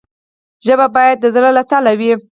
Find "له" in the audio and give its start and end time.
1.57-1.63